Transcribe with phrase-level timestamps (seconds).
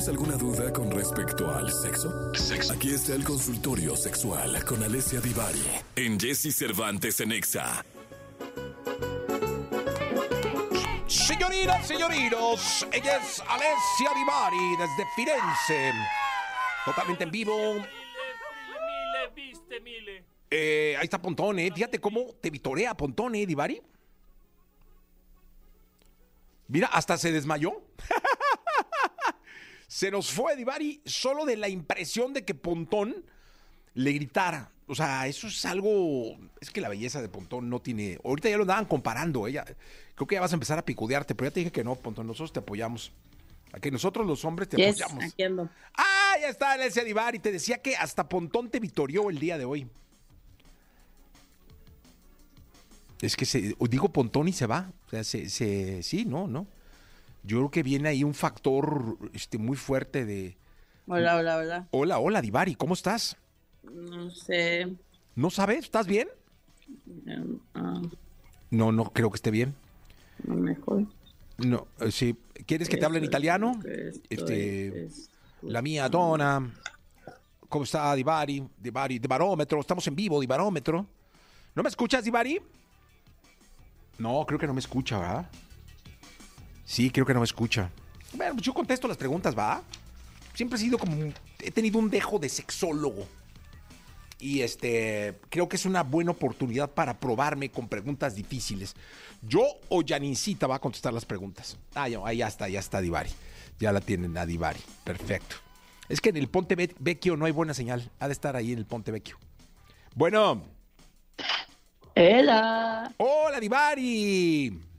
[0.00, 2.32] ¿Tienes alguna duda con respecto al sexo?
[2.72, 5.60] Aquí está el consultorio sexual con Alessia Divari
[5.94, 7.84] en Jesse Cervantes en Exa.
[11.06, 15.92] Señoritas, señoritos, ella es Alessia Divari desde Firenze.
[16.86, 17.76] Totalmente en vivo.
[20.50, 21.70] Eh, ahí está Pontón, ¿eh?
[21.74, 23.82] Fíjate cómo te vitorea Pontón, ¿eh, Divari?
[26.68, 27.82] Mira, hasta se desmayó.
[29.90, 33.24] se nos fue Divari solo de la impresión de que Pontón
[33.94, 34.70] le gritara.
[34.86, 36.36] O sea, eso es algo.
[36.60, 38.16] Es que la belleza de Pontón no tiene.
[38.24, 39.48] Ahorita ya lo andaban comparando.
[39.48, 39.64] Ella,
[40.14, 42.28] creo que ya vas a empezar a picudearte, pero ya te dije que no, Pontón.
[42.28, 43.10] Nosotros te apoyamos.
[43.72, 45.32] Aquí nosotros los hombres te Yes, apoyamos.
[45.32, 45.68] aquí ando.
[45.96, 47.40] Ah, ya está Alessia Divari.
[47.40, 49.88] Te decía que hasta Pontón te vitorió el día de hoy.
[53.20, 54.92] Es que se, digo Pontón y se va.
[55.06, 56.68] O sea, se, se- sí, no, no.
[57.42, 60.56] Yo creo que viene ahí un factor este, muy fuerte de.
[61.06, 61.88] Hola, hola, hola.
[61.90, 63.36] Hola, hola, Divari, ¿cómo estás?
[63.82, 64.94] No sé.
[65.34, 65.80] ¿No sabes?
[65.84, 66.28] ¿Estás bien?
[67.26, 68.02] em, ah,
[68.70, 69.74] No, no creo que esté bien.
[70.44, 71.06] no mejor.
[71.58, 72.36] No, eh, sí.
[72.66, 73.80] ¿Quieres que te hable en italiano?
[74.28, 75.30] Este, es-
[75.62, 76.72] la mía dona.
[77.68, 78.66] ¿Cómo está, Divari?
[78.78, 79.80] Divari, de barómetro.
[79.80, 81.06] Estamos en vivo, Dibarómetro.
[81.74, 82.60] ¿No me escuchas, Divari?
[84.18, 85.50] No, creo que no me escucha, ¿verdad?
[86.90, 87.88] Sí, creo que no me escucha.
[88.32, 89.80] Bueno, pues yo contesto las preguntas, ¿va?
[90.54, 91.16] Siempre he sido como...
[91.16, 93.28] un- He tenido un dejo de sexólogo.
[94.40, 98.96] Y este, creo que es una buena oportunidad para probarme con preguntas difíciles.
[99.40, 101.76] Yo o Janincita va a contestar las preguntas.
[101.94, 103.30] Ah, ya, ahí ya está, ya está Divari.
[103.78, 104.80] Ya la tienen a Divari.
[105.04, 105.56] Perfecto.
[106.08, 108.10] Es que en el Ponte Ve- Vecchio no hay buena señal.
[108.18, 109.38] Ha de estar ahí en el Ponte Vecchio.
[110.16, 110.64] Bueno.
[112.16, 114.89] Hola, Hola, Divari.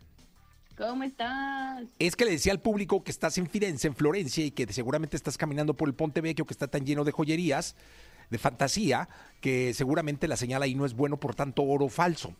[0.87, 1.83] ¿Cómo estás?
[1.99, 5.15] Es que le decía al público que estás en Firenze, en Florencia, y que seguramente
[5.15, 7.75] estás caminando por el Ponte Vecchio, que está tan lleno de joyerías,
[8.29, 9.07] de fantasía,
[9.41, 12.33] que seguramente la señal ahí no es bueno por tanto oro falso.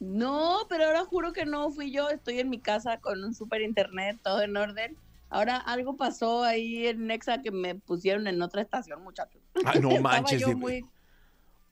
[0.00, 2.08] No, pero ahora juro que no fui yo.
[2.08, 4.96] Estoy en mi casa con un super internet, todo en orden.
[5.28, 9.42] Ahora algo pasó ahí en Nexa que me pusieron en otra estación, muchachos.
[9.64, 10.40] Ay, no Estaba manches.
[10.40, 10.84] yo de- muy-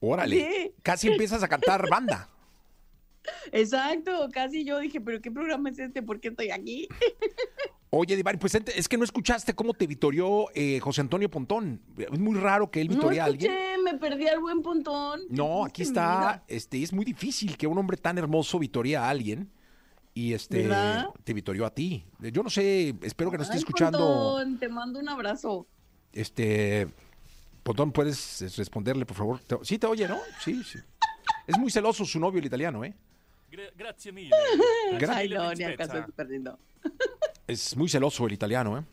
[0.01, 0.37] Órale.
[0.37, 0.73] Sí.
[0.83, 2.29] Casi empiezas a cantar banda.
[3.53, 6.03] Exacto, casi yo dije, pero ¿qué programa es este?
[6.03, 6.89] ¿Por qué estoy aquí?
[7.91, 11.81] Oye, Divari, pues es que no escuchaste cómo te vitorió eh, José Antonio Pontón.
[11.97, 13.51] Es muy raro que él No vitorie a alguien.
[13.53, 15.21] escuché, me perdí al buen puntón.
[15.31, 16.45] No, aquí está.
[16.49, 19.51] Este, es muy difícil que un hombre tan hermoso vitorie a alguien
[20.13, 21.11] y este ¿Verdad?
[21.25, 22.05] te vitorió a ti.
[22.21, 23.99] Yo no sé, espero que no esté escuchando.
[23.99, 25.67] Pontón, te mando un abrazo.
[26.13, 26.89] Este,
[27.63, 29.41] Pontón, ¿puedes responderle, por favor?
[29.63, 30.19] Sí te oye, ¿no?
[30.45, 30.79] Sí, sí.
[31.47, 32.95] Es muy celoso su novio, el italiano, ¿eh?
[33.57, 34.31] Gra- grazie mille.
[34.99, 35.83] Gra- Ay, mille, no, ni principessa.
[35.85, 36.59] acaso estoy perdiendo.
[37.47, 38.85] Es muy celoso el italiano, ¿eh?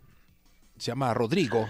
[0.77, 1.67] Se llama Rodrigo.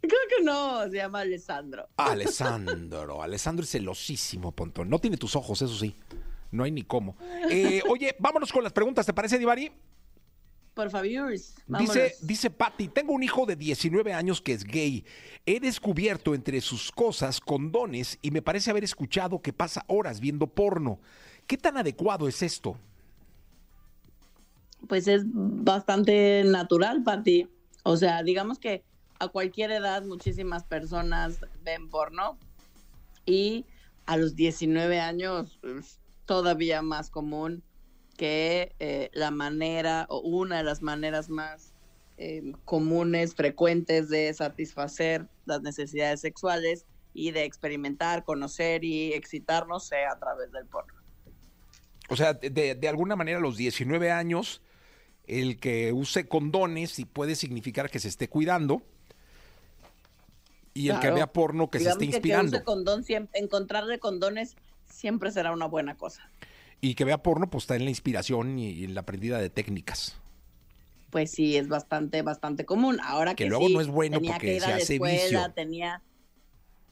[0.00, 1.88] Creo que no, se llama Alessandro.
[1.96, 3.22] Alessandro.
[3.22, 4.90] Alessandro es celosísimo, Pontón.
[4.90, 5.94] No tiene tus ojos, eso sí.
[6.50, 7.16] No hay ni cómo.
[7.50, 9.72] Eh, oye, vámonos con las preguntas, ¿te parece, Divari?
[10.74, 11.06] Por favor,
[11.78, 15.04] Dice, dice Patty, tengo un hijo de 19 años que es gay.
[15.46, 20.48] He descubierto entre sus cosas condones y me parece haber escuchado que pasa horas viendo
[20.48, 20.98] porno.
[21.46, 22.76] ¿Qué tan adecuado es esto?
[24.88, 27.22] Pues es bastante natural para.
[27.82, 28.82] O sea, digamos que
[29.18, 32.38] a cualquier edad muchísimas personas ven porno
[33.26, 33.64] y
[34.06, 35.60] a los 19 años
[36.26, 37.62] todavía más común
[38.16, 41.72] que eh, la manera o una de las maneras más
[42.16, 50.12] eh, comunes, frecuentes de satisfacer las necesidades sexuales y de experimentar, conocer y excitarnos sea
[50.12, 50.93] a través del porno.
[52.08, 54.60] O sea, de, de alguna manera a los 19 años,
[55.26, 58.82] el que use condones y puede significar que se esté cuidando.
[60.74, 62.50] Y el que vea porno que Digamos se esté inspirando.
[62.50, 66.28] Que use condón, siempre, encontrarle condones siempre será una buena cosa.
[66.80, 69.50] Y que vea porno, pues está en la inspiración y, y en la aprendida de
[69.50, 70.16] técnicas.
[71.10, 72.98] Pues sí, es bastante, bastante común.
[73.02, 74.76] Ahora Que que, luego sí, no es bueno tenía porque que ir se a la
[74.76, 75.52] hace escuela, vicio.
[75.54, 76.02] tenía...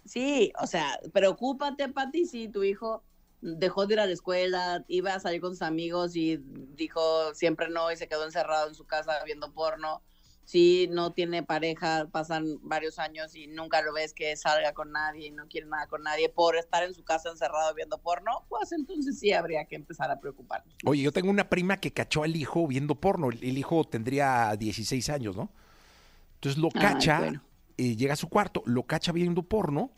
[0.05, 3.03] Sí, o sea, preocúpate, Pati, si tu hijo
[3.43, 6.39] dejó de ir a la escuela, iba a salir con sus amigos y
[6.75, 10.01] dijo siempre no y se quedó encerrado en su casa viendo porno.
[10.45, 15.29] Si no tiene pareja, pasan varios años y nunca lo ves que salga con nadie
[15.29, 18.73] y no quiere nada con nadie por estar en su casa encerrado viendo porno, pues
[18.73, 20.75] entonces sí habría que empezar a preocuparnos.
[20.85, 23.31] Oye, yo tengo una prima que cachó al hijo viendo porno.
[23.31, 25.53] El, el hijo tendría 16 años, ¿no?
[26.35, 27.45] Entonces lo Ay, cacha, bueno.
[27.79, 29.93] eh, llega a su cuarto, lo cacha viendo porno.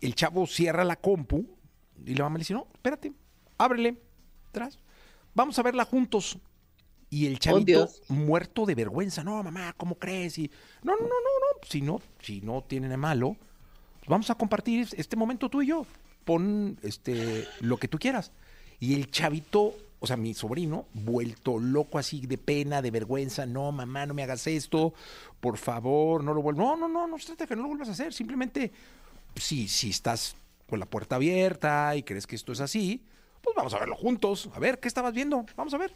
[0.00, 1.46] El chavo cierra la compu
[2.04, 3.12] y la mamá le dice, no, espérate,
[3.58, 3.96] ábrele,
[4.48, 4.78] atrás.
[5.34, 6.38] Vamos a verla juntos.
[7.08, 8.02] Y el chavito Dios.
[8.08, 9.22] muerto de vergüenza.
[9.22, 10.38] No, mamá, ¿cómo crees?
[10.38, 10.50] Y,
[10.82, 11.68] no, no, no, no, no.
[11.68, 13.36] Si no, si no tiene de malo,
[13.98, 15.86] pues vamos a compartir este momento tú y yo.
[16.24, 18.32] Pon este lo que tú quieras.
[18.80, 23.46] Y el chavito, o sea, mi sobrino, vuelto loco así de pena, de vergüenza.
[23.46, 24.92] No, mamá, no me hagas esto.
[25.40, 26.66] Por favor, no lo vuelvas.
[26.66, 28.12] No, no, no, no se trata de que no lo vuelvas a hacer.
[28.12, 28.72] Simplemente,
[29.36, 30.34] si, si estás
[30.68, 33.04] con la puerta abierta y crees que esto es así,
[33.42, 34.50] pues vamos a verlo juntos.
[34.54, 35.44] A ver, ¿qué estabas viendo?
[35.56, 35.94] Vamos a ver.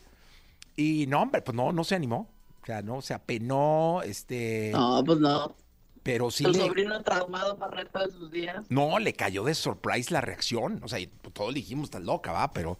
[0.76, 2.28] Y no, hombre, pues no, no se animó.
[2.62, 5.56] O sea, no, se apenó, este, No, pues no.
[6.02, 8.64] pero sí Tu le, sobrino traumado para el resto de sus días.
[8.69, 10.81] no, le cayó de surprise la reacción.
[10.84, 12.78] O sea, y todos le dijimos, estás loca, va, pero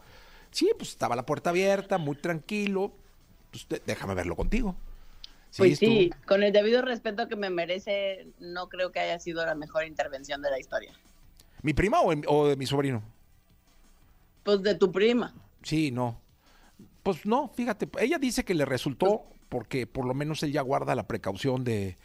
[0.50, 2.92] sí, pues estaba la puerta abierta, muy tranquilo.
[3.50, 4.76] Pues déjame verlo contigo.
[5.56, 9.44] Pues estuvo- sí, con el debido respeto que me merece, no creo que haya sido
[9.44, 10.92] la mejor intervención de la historia.
[11.62, 13.02] ¿Mi prima o, o de mi sobrino?
[14.42, 15.34] Pues de tu prima.
[15.62, 16.18] Sí, no.
[17.02, 20.94] Pues no, fíjate, ella dice que le resultó porque por lo menos él ya guarda
[20.94, 21.96] la precaución de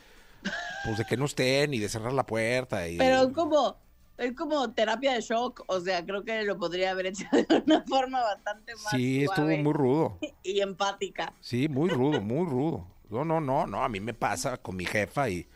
[0.83, 3.77] pues de que no estén y de cerrar la puerta y Pero es como,
[4.17, 7.83] es como terapia de shock, o sea, creo que lo podría haber hecho de una
[7.83, 10.19] forma bastante más Sí, estuvo muy rudo.
[10.43, 11.33] y empática.
[11.39, 12.87] Sí, muy rudo, muy rudo.
[13.09, 15.47] No, no, no, no, a mí me pasa con mi jefa y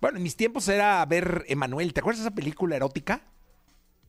[0.00, 3.22] bueno, en mis tiempos era ver Emanuel, ¿te acuerdas de esa película erótica?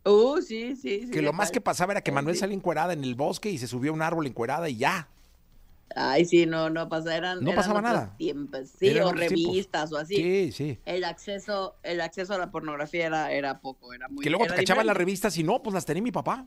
[0.05, 1.11] Uh, sí, sí, sí.
[1.11, 2.39] que lo más que pasaba era que Manuel sí.
[2.39, 5.09] salía encuerada en el bosque y se subió a un árbol encuerada y ya.
[5.95, 8.15] Ay, sí, no, no pasa, eran, No eran pasaba nada.
[8.17, 9.29] tiempos, sí, Eran o tiempos.
[9.29, 10.15] revistas o así.
[10.15, 10.79] Sí, sí.
[10.85, 14.55] El acceso, el acceso a la pornografía era, era poco, era muy Que luego te
[14.55, 16.45] cachaban las revistas y no, pues las tenía mi papá.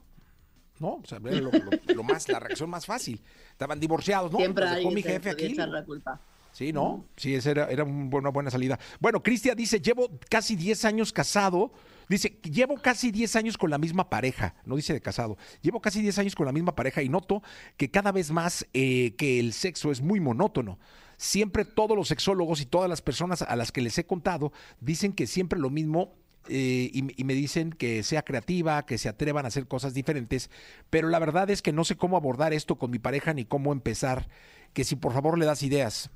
[0.78, 3.20] No, o sea, era lo, lo- lo más, la reacción más fácil.
[3.52, 4.38] Estaban divorciados, ¿no?
[4.38, 5.46] Siempre dejó mi jefe aquí.
[5.46, 6.18] echar la culpa.
[6.60, 7.06] Sí, ¿no?
[7.16, 8.78] Sí, esa era, era un- una buena salida.
[9.00, 11.72] Bueno, Cristian dice, llevo casi 10 años casado.
[12.06, 14.54] Dice, llevo casi 10 años con la misma pareja.
[14.66, 15.38] No dice de casado.
[15.62, 17.42] Llevo casi 10 años con la misma pareja y noto
[17.78, 20.78] que cada vez más eh, que el sexo es muy monótono.
[21.16, 24.52] Siempre todos los sexólogos y todas las personas a las que les he contado
[24.82, 26.12] dicen que siempre lo mismo
[26.50, 30.50] eh, y me dicen que sea creativa, que se atrevan a hacer cosas diferentes,
[30.90, 33.72] pero la verdad es que no sé cómo abordar esto con mi pareja ni cómo
[33.72, 34.28] empezar.
[34.74, 36.10] Que si por favor le das ideas.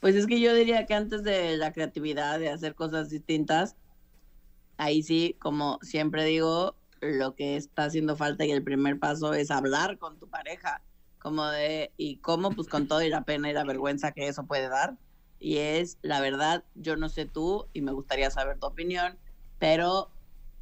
[0.00, 3.76] Pues es que yo diría que antes de la creatividad, de hacer cosas distintas,
[4.76, 9.50] ahí sí, como siempre digo, lo que está haciendo falta y el primer paso es
[9.50, 10.82] hablar con tu pareja,
[11.18, 14.46] como de, y cómo, pues con todo y la pena y la vergüenza que eso
[14.46, 14.96] puede dar.
[15.38, 19.18] Y es, la verdad, yo no sé tú y me gustaría saber tu opinión,
[19.58, 20.10] pero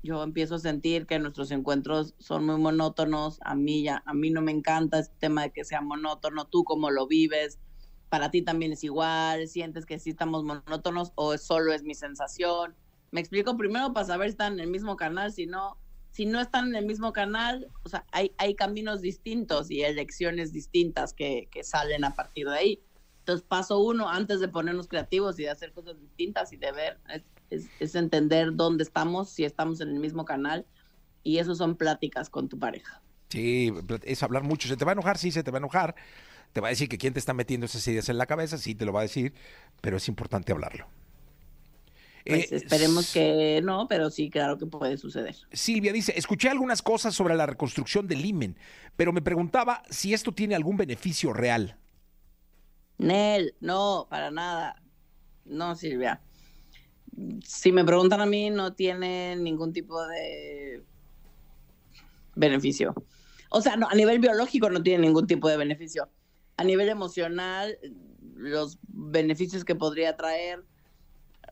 [0.03, 4.31] yo empiezo a sentir que nuestros encuentros son muy monótonos, a mí ya, a mí
[4.31, 7.59] no me encanta este tema de que sea monótono, tú cómo lo vives,
[8.09, 12.77] para ti también es igual, sientes que sí estamos monótonos o solo es mi sensación.
[13.11, 15.81] Me explico primero para saber si están en el mismo canal, si no,
[16.11, 20.53] si no están en el mismo canal, o sea, hay, hay caminos distintos y elecciones
[20.53, 22.85] distintas que, que salen a partir de ahí.
[23.21, 27.01] Entonces, paso uno, antes de ponernos creativos y de hacer cosas distintas y de ver,
[27.51, 30.67] es, es- entender dónde estamos, si estamos en el mismo canal,
[31.23, 33.03] y eso son pláticas con tu pareja.
[33.31, 33.73] Sí,
[34.05, 34.69] es hablar mucho.
[34.69, 35.19] ¿Se te va a enojar?
[35.19, 35.97] Sí, se te va a enojar.
[36.55, 38.75] Te va a decir que quién te está metiendo esas ideas en la cabeza, sí,
[38.75, 39.35] te lo va a decir,
[39.83, 40.89] pero es importante hablarlo.
[42.27, 45.37] Pues Eh, esperemos que no, pero sí, claro que puede suceder.
[45.53, 48.57] Silvia dice, escuché algunas cosas sobre la reconstrucción del imen,
[48.97, 51.77] pero me preguntaba si esto tiene algún beneficio real.
[52.99, 54.83] Nel, no, para nada.
[55.45, 56.23] No, Silvia.
[57.45, 60.85] Si me preguntan a mí, no tiene ningún tipo de
[62.35, 62.95] beneficio.
[63.51, 66.11] O sea, no, a nivel biológico no tiene ningún tipo de beneficio.
[66.57, 67.79] A nivel emocional,
[68.37, 70.65] los beneficios que podría traer,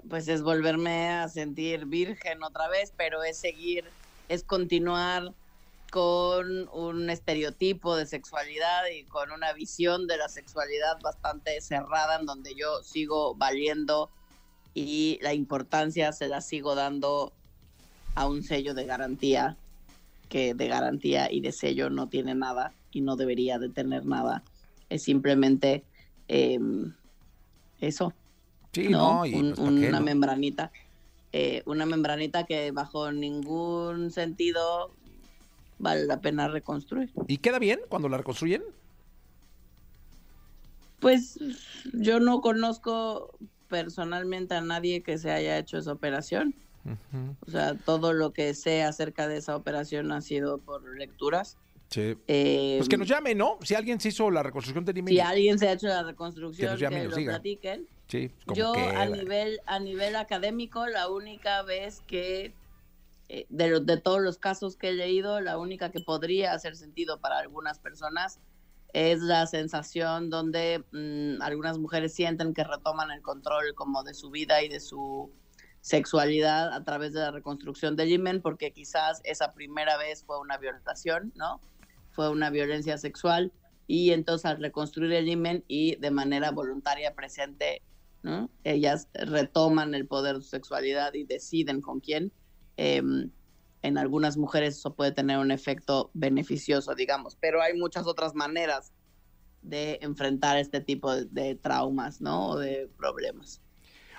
[0.09, 3.85] pues es volverme a sentir virgen otra vez, pero es seguir,
[4.29, 5.35] es continuar
[5.91, 12.25] con un estereotipo de sexualidad y con una visión de la sexualidad bastante cerrada en
[12.25, 14.09] donde yo sigo valiendo
[14.73, 17.33] y la importancia se la sigo dando
[18.15, 19.59] a un sello de garantía
[20.31, 24.43] que de garantía y de sello no tiene nada y no debería de tener nada.
[24.93, 25.85] Es simplemente
[26.29, 26.59] eh,
[27.79, 28.13] eso,
[28.73, 29.15] Sí, ¿no?
[29.21, 30.05] no, y Un- pues, ¿pa' qué, una no?
[30.07, 30.73] membranita.
[31.33, 34.95] eh, una membranita que bajo ningún sentido
[35.79, 37.11] vale la pena reconstruir.
[37.27, 38.63] ¿Y queda bien cuando la reconstruyen?
[41.01, 41.39] Pues
[41.95, 43.37] yo no conozco
[43.69, 46.55] personalmente a nadie que se haya hecho esa operación.
[47.47, 51.57] O sea, todo lo que sé acerca de esa operación ha sido por lecturas.
[51.93, 52.17] Sí.
[52.27, 53.59] Eh, Pues que nos llame, ¿no?
[53.63, 55.13] Si alguien se hizo la reconstrucción del imen.
[55.15, 57.87] si alguien se ha hecho la reconstrucción, Que nos que lo platiquen.
[58.09, 62.55] Sí, como Yo que a nivel a nivel académico la única vez que
[63.29, 66.77] eh, de, los- de todos los casos que he leído la única que podría hacer
[66.77, 68.39] sentido para algunas personas
[68.93, 74.31] es la sensación donde mm, algunas mujeres sienten que retoman el control como de su
[74.31, 75.31] vida y de su
[75.81, 80.57] sexualidad a través de la reconstrucción del himen, porque quizás esa primera vez fue una
[80.59, 81.61] violación, ¿no?
[82.13, 83.53] Fue una violencia sexual
[83.87, 87.83] y entonces al reconstruir el himen y de manera voluntaria presente,
[88.23, 88.51] ¿no?
[88.65, 92.33] Ellas retoman el poder de su sexualidad y deciden con quién.
[92.77, 93.31] Em,
[93.83, 98.93] en algunas mujeres eso puede tener un efecto beneficioso, digamos, pero hay muchas otras maneras
[99.61, 102.51] de enfrentar este tipo de, de traumas, ¿no?
[102.51, 103.61] O de problemas.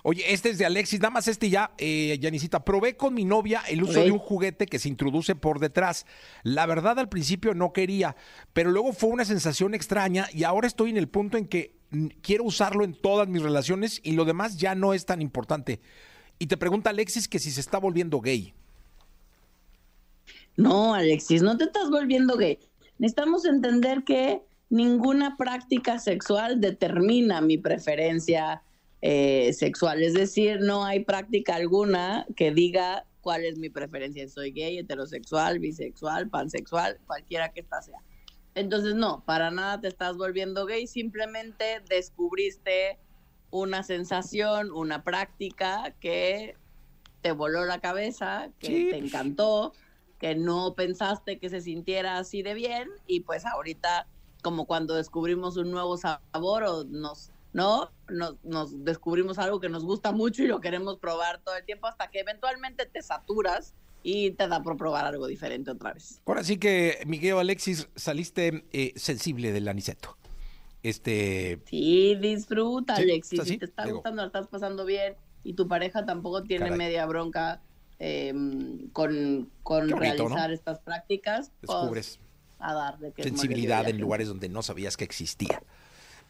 [0.05, 2.65] Oye, este es de Alexis, nada más este ya, eh, Yanisita.
[2.65, 6.05] Probé con mi novia el uso de un juguete que se introduce por detrás.
[6.43, 8.17] La verdad, al principio no quería,
[8.51, 11.77] pero luego fue una sensación extraña y ahora estoy en el punto en que
[12.21, 15.79] quiero usarlo en todas mis relaciones y lo demás ya no es tan importante.
[16.37, 18.53] Y te pregunta Alexis que si se está volviendo gay.
[20.57, 22.59] No, Alexis, no te estás volviendo gay.
[22.97, 28.63] Necesitamos entender que ninguna práctica sexual determina mi preferencia
[29.05, 30.01] eh, sexual.
[30.01, 34.29] Es decir, no hay práctica alguna que diga cuál es mi preferencia.
[34.29, 37.99] Soy gay, heterosexual, bisexual, pansexual, cualquiera que esta sea.
[38.55, 42.97] Entonces, no, para nada te estás volviendo gay, simplemente descubriste
[43.51, 46.55] una sensación, una práctica que
[47.21, 49.03] te voló la cabeza, que Sí, te pues.
[49.03, 49.73] encantó,
[50.17, 54.07] que no pensaste que se sintiera así de bien y pues ahorita
[54.43, 59.83] como cuando descubrimos un nuevo sabor o nos no nos, nos descubrimos algo que nos
[59.85, 64.31] gusta mucho y lo queremos probar todo el tiempo hasta que eventualmente te saturas y
[64.31, 66.19] te da por probar algo diferente otra vez.
[66.25, 70.17] Ahora sí que, Miguel Alexis, saliste eh, sensible del aniceto.
[70.81, 73.43] Este, Sí, disfruta, Sí, Alexis.
[73.45, 73.97] si te está digo.
[73.97, 76.77] gustando, la estás pasando bien y tu pareja tampoco tiene Caray.
[76.77, 77.61] media bronca
[77.99, 78.33] eh,
[78.91, 80.53] con, con bonito, realizar ¿no?
[80.53, 82.19] estas prácticas, pues, descubres
[82.59, 85.61] a darle que sensibilidad en lugares donde no sabías que existía.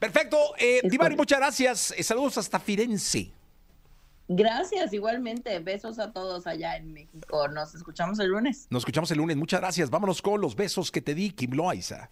[0.03, 0.37] Perfecto.
[0.57, 1.93] Eh, Divari, muchas gracias.
[1.97, 3.31] Eh, saludos hasta Firenze.
[4.27, 5.57] Gracias, igualmente.
[5.59, 7.47] Besos a todos allá en México.
[7.47, 8.67] Nos escuchamos el lunes.
[8.69, 9.37] Nos escuchamos el lunes.
[9.37, 9.89] Muchas gracias.
[9.89, 12.09] Vámonos con los besos que te di, Kim Loaiza.